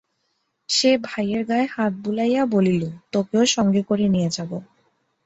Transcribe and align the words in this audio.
সে 0.69 0.91
ভাই-এর 1.03 1.43
গায়ে 1.45 1.67
হাত 1.71 1.93
বুলাইয়া 2.03 2.43
বলিল, 2.45 2.83
তোকেও 3.11 3.43
সঙ্গে 3.45 3.81
করে 3.83 4.05
নিয়ে 4.09 4.29
যাবো। 4.31 4.57